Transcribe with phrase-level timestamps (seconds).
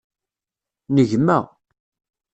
[0.93, 1.39] N gma.